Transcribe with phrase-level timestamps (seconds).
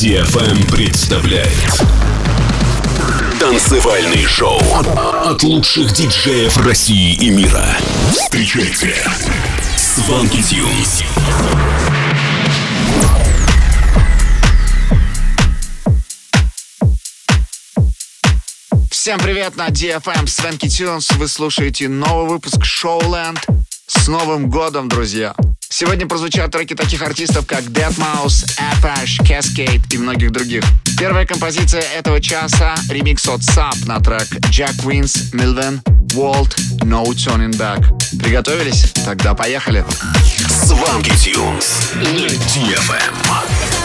[0.00, 1.50] DFM представляет
[3.38, 4.58] Танцевальный шоу
[5.26, 7.66] от лучших диджеев России и мира.
[8.10, 8.94] Встречайте
[9.76, 11.02] Сванки Тюнс.
[18.90, 21.10] Всем привет на DFM Свенки Тюнс.
[21.10, 23.38] Вы слушаете новый выпуск Showland.
[23.86, 25.34] С Новым годом, друзья!
[25.72, 30.64] Сегодня прозвучат треки таких артистов, как Deadmau5, Apache, Cascade и многих других.
[30.98, 35.80] Первая композиция этого часа— ремикс от SAP на трек Jack Wins, Milven,
[36.12, 37.86] Walt, No Turning Back.
[38.20, 38.92] Приготовились?
[39.04, 39.84] Тогда поехали!
[40.48, 43.79] Сванки Тюнс на DFM.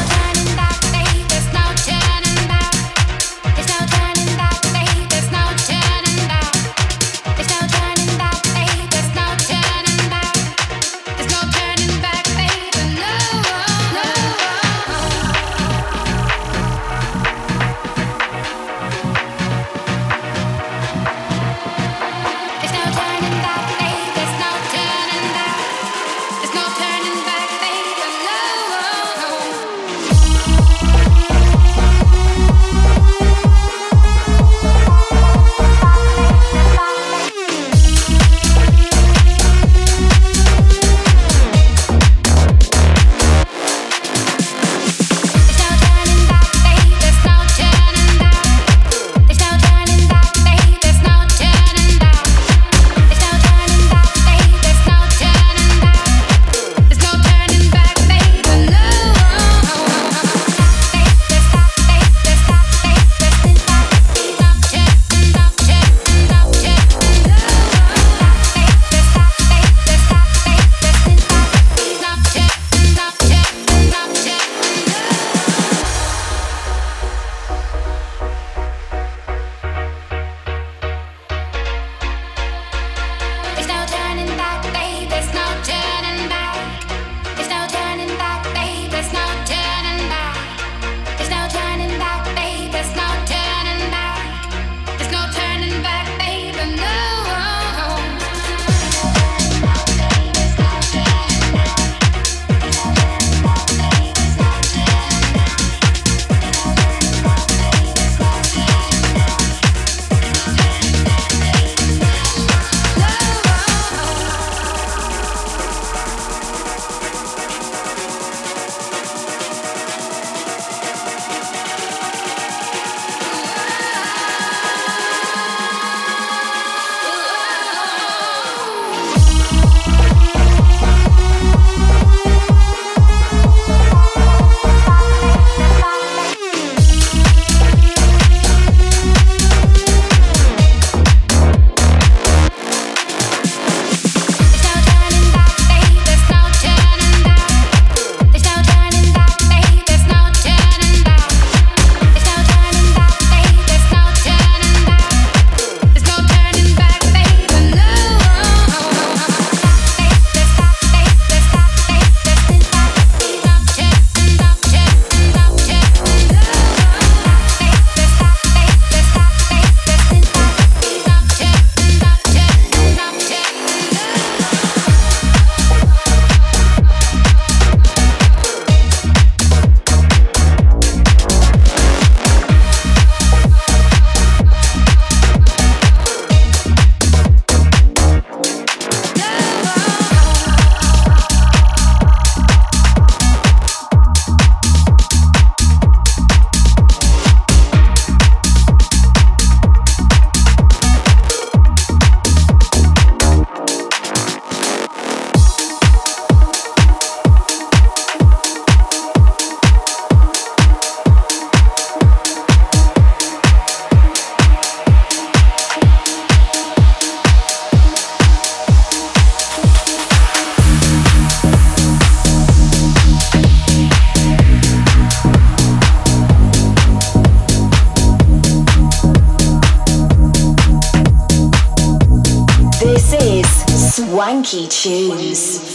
[234.45, 235.74] Swanky tunes.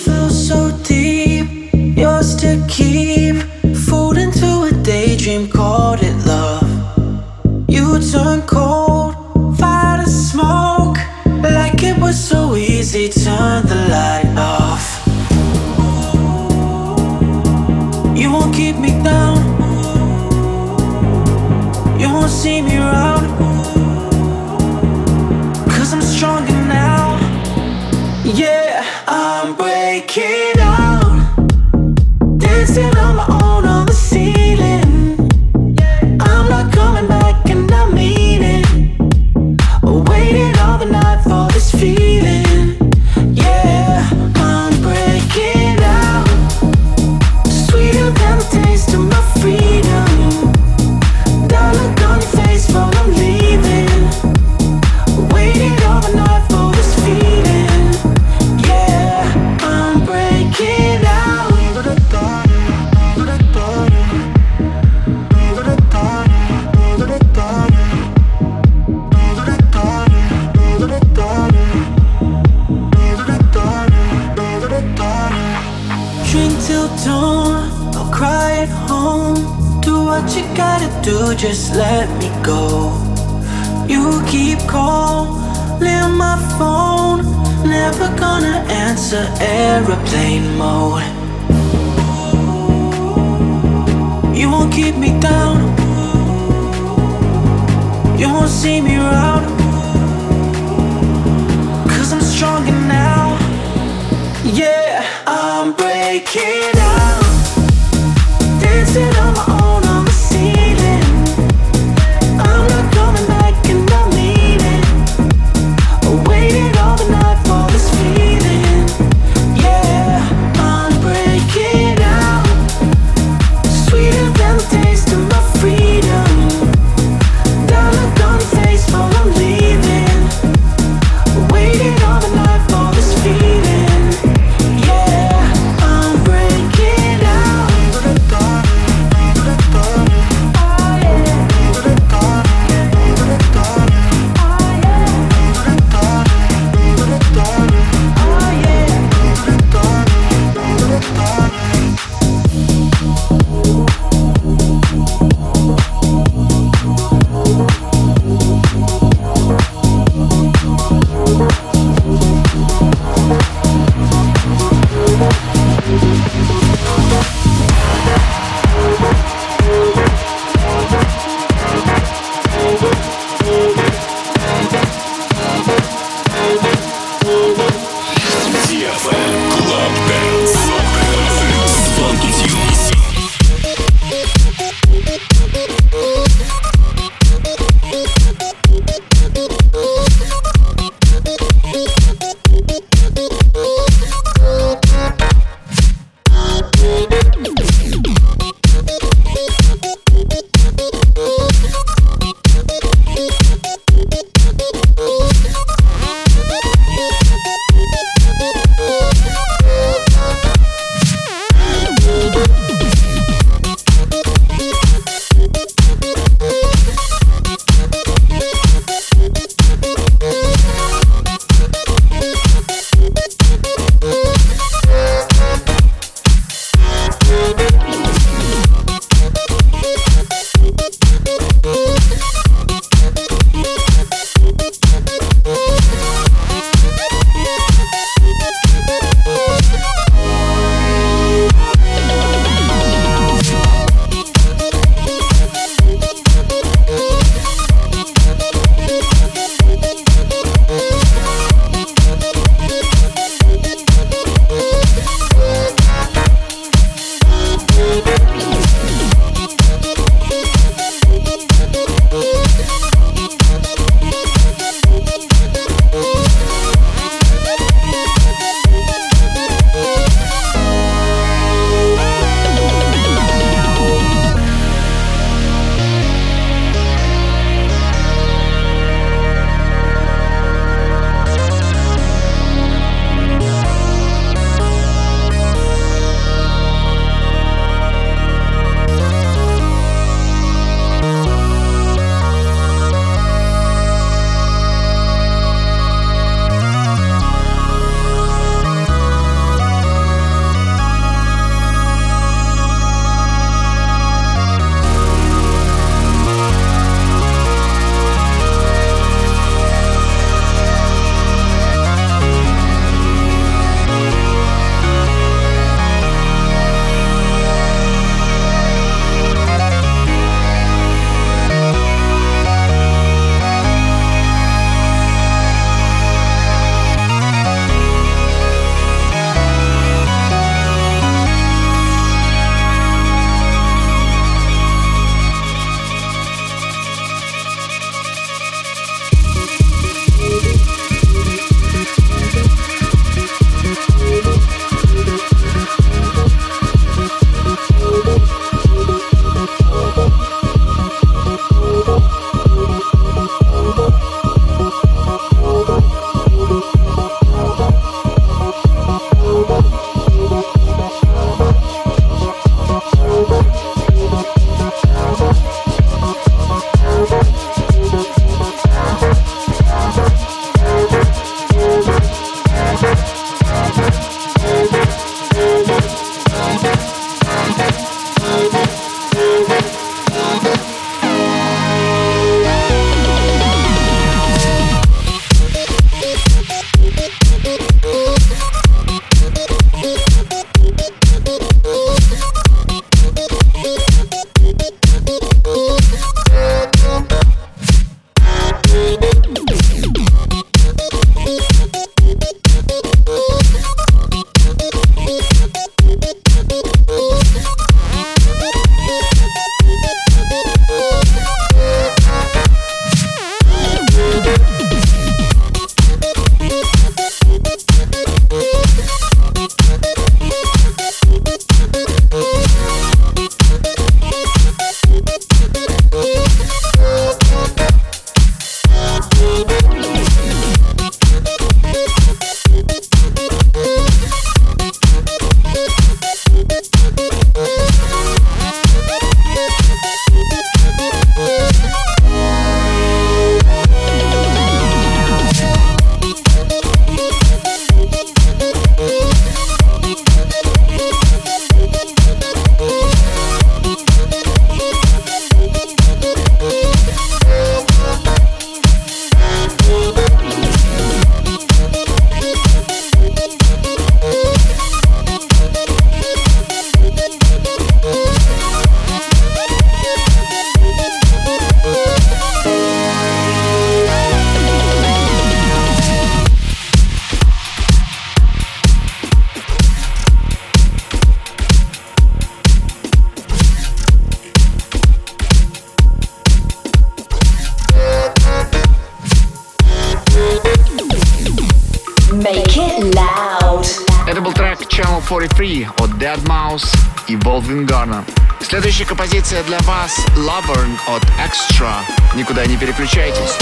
[502.14, 503.36] Никуда не переключайтесь.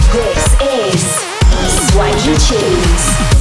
[1.64, 3.37] This is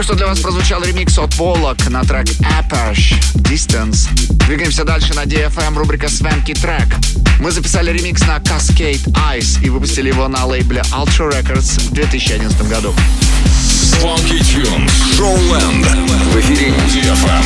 [0.00, 4.08] Только что для вас прозвучал ремикс от Полок на трек Apache Distance.
[4.46, 6.86] Двигаемся дальше на DFM, рубрика Свенки трек.
[7.38, 12.66] Мы записали ремикс на Cascade Ice и выпустили его на лейбле Ultra Records в 2011
[12.66, 12.94] году.
[14.00, 15.84] Funky Tunes, Showland.
[16.32, 17.44] В эфире DFM.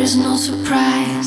[0.00, 1.19] is no surprise.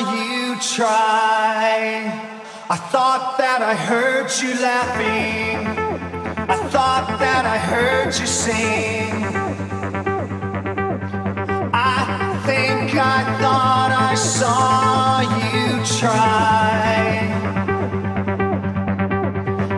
[0.00, 2.30] you try.
[2.70, 5.66] I thought that I heard you laughing.
[6.48, 9.24] I thought that I heard you sing.
[11.74, 17.26] I think I thought I saw you try.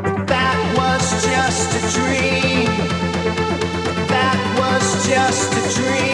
[0.05, 2.71] But that was just a dream.
[4.09, 6.12] That was just a dream.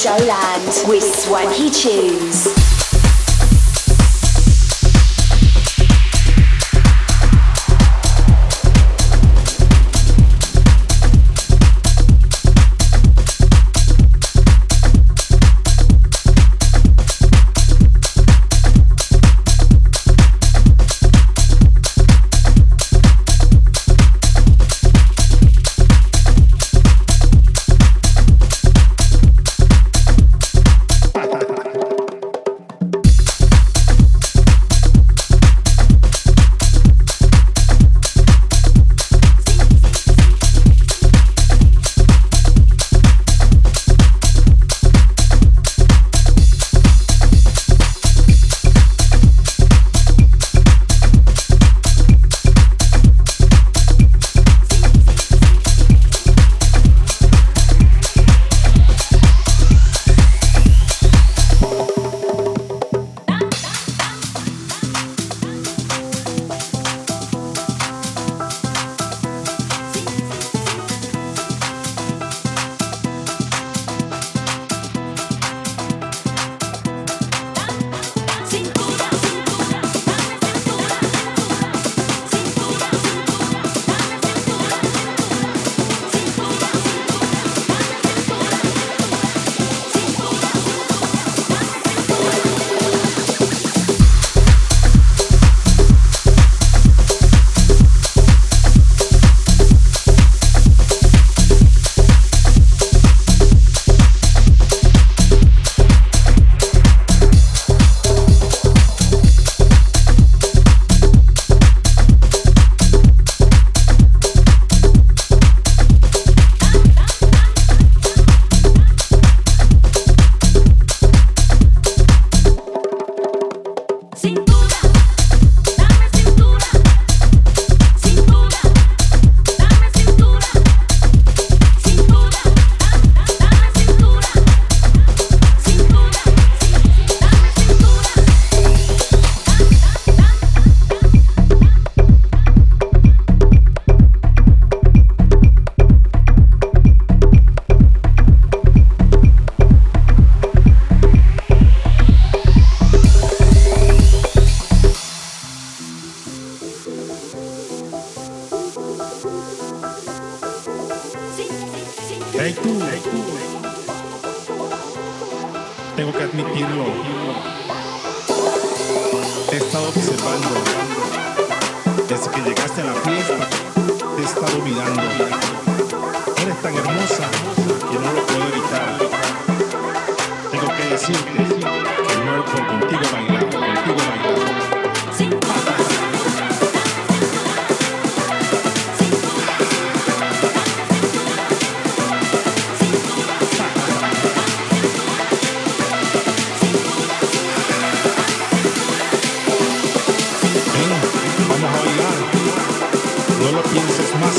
[0.00, 2.59] Showland with Swanky Tunes.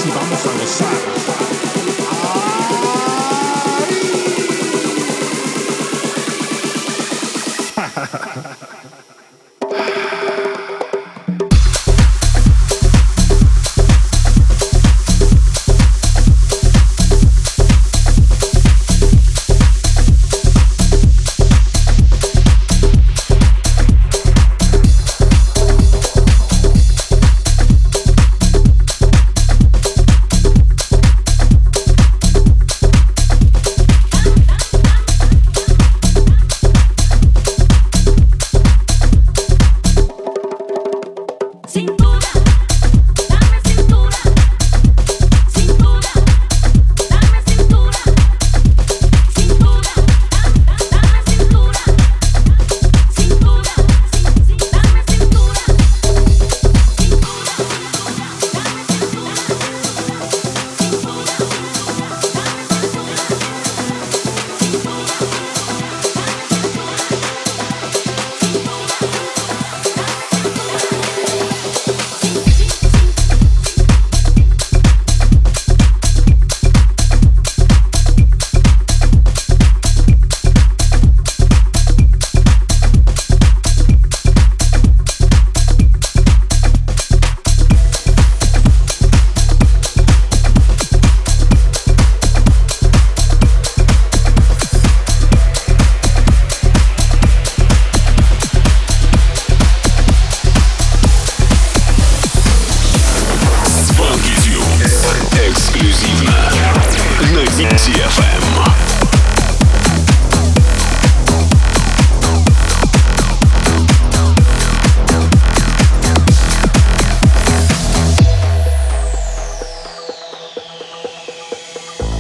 [0.05, 1.30] Y vamos a gozar.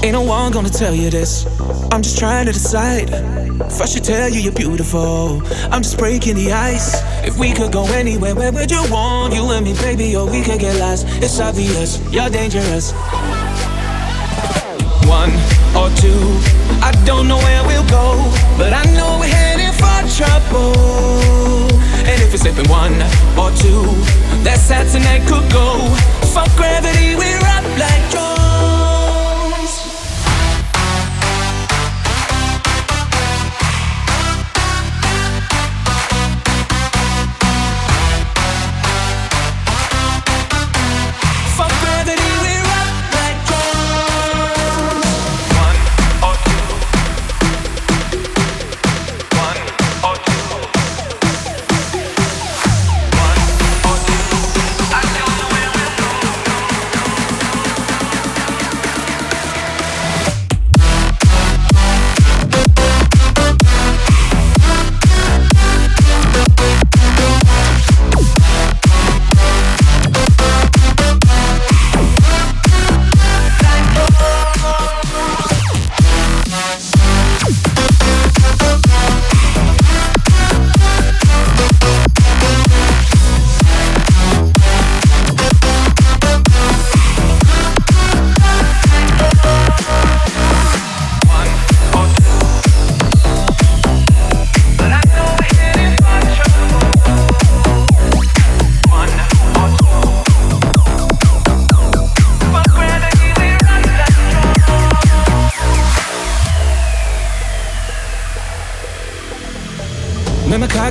[0.03, 1.45] Ain't no one gonna tell you this.
[1.91, 3.09] I'm just trying to decide.
[3.09, 7.01] If I should tell you you're beautiful, I'm just breaking the ice.
[7.25, 9.33] If we could go anywhere, where would you want?
[9.33, 11.05] You and me, baby, or we could get lost.
[11.21, 12.93] It's obvious, you're dangerous.
[15.11, 15.33] One
[15.75, 16.23] or two,
[16.81, 18.15] I don't know where we'll go,
[18.57, 21.67] but I know we're heading for trouble.
[22.07, 22.95] And if it's slipping one
[23.37, 23.83] or two,
[24.41, 25.67] that's how tonight could go.
[26.33, 28.40] Fuck gravity, we're up like.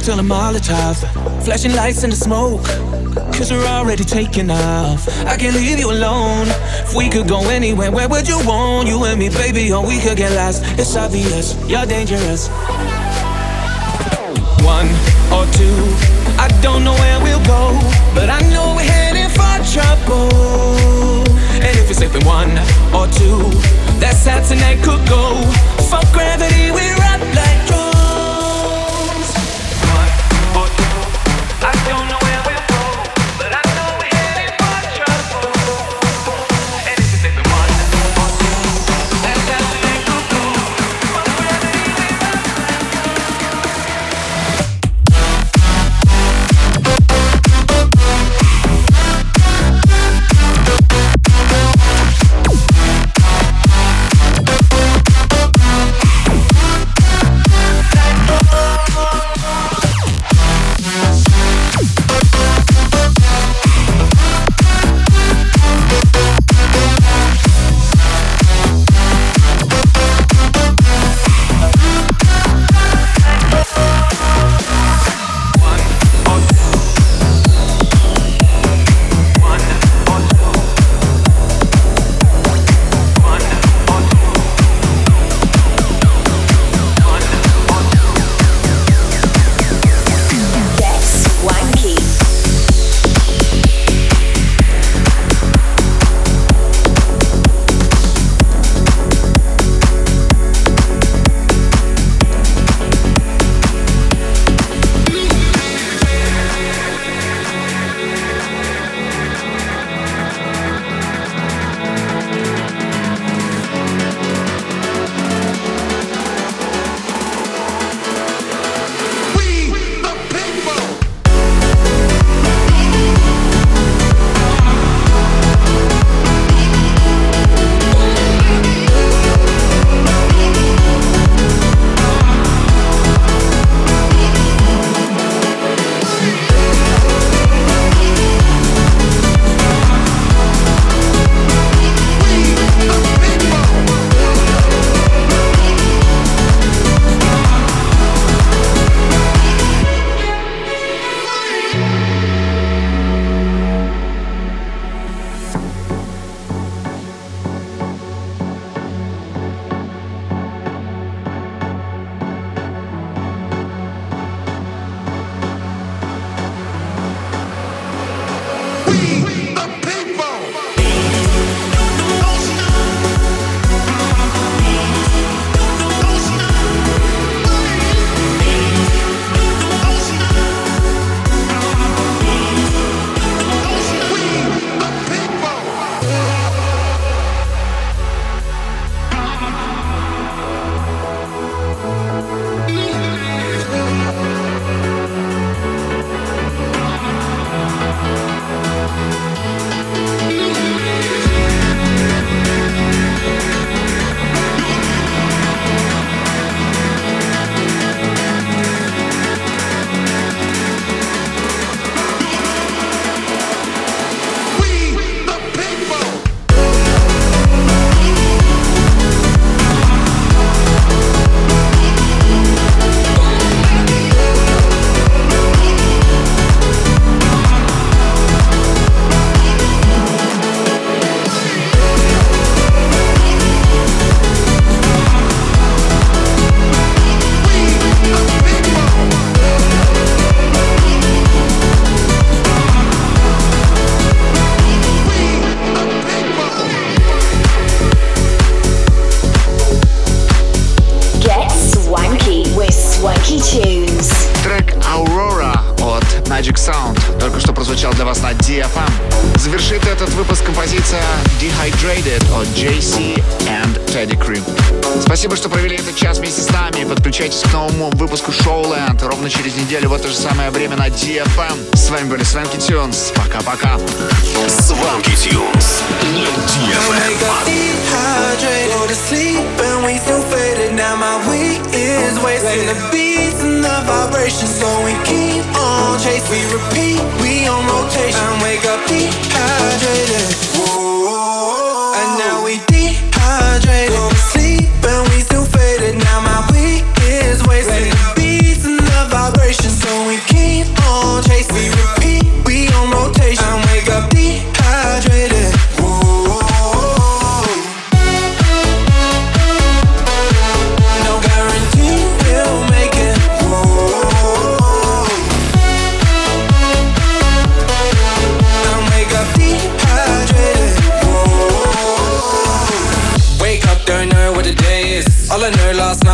[0.00, 0.96] Cocktail and Molotov,
[1.44, 2.64] flashing lights in the smoke.
[3.36, 5.06] Cause we're already taking off.
[5.26, 6.46] I can't leave you alone.
[6.84, 8.88] If we could go anywhere, where would you want?
[8.88, 10.62] You and me, baby, or we could get lost.
[10.78, 12.48] It's obvious, you're dangerous.
[14.64, 14.88] One
[15.36, 15.76] or two,
[16.40, 17.76] I don't know where we'll go,
[18.14, 21.28] but I know we're heading for trouble.
[21.60, 22.52] And if it's slipping one
[22.96, 23.38] or two,
[24.00, 25.42] that's sad tonight could go.
[25.90, 27.79] Fuck gravity, we rock like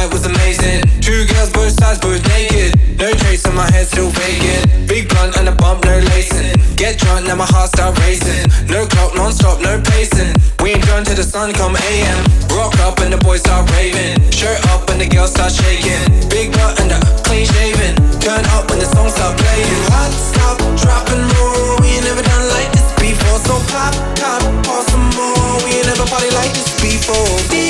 [0.07, 0.82] night was amazing.
[1.00, 2.74] Two girls, both sides, both naked.
[2.98, 4.88] No trace on my head, still vacant.
[4.88, 6.54] Big blunt and a bump, no lacing.
[6.76, 8.46] Get drunk, now my heart start racing.
[8.68, 10.34] No clock, non-stop, no pacing.
[10.62, 12.20] We ain't done till the sun come AM.
[12.54, 14.20] Rock up and the boys start raving.
[14.30, 16.02] Shirt up and the girls start shaking.
[16.28, 17.96] Big butt and the clean shaven.
[18.20, 19.80] Turn up when the song start playing.
[19.90, 21.80] Hot stop, drop and roll.
[21.82, 23.38] We ain't never done like this before.
[23.48, 25.57] So pop, top, pour some more.
[25.64, 27.66] We ain't never party like this before.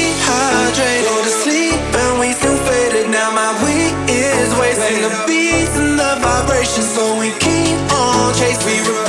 [8.85, 9.06] we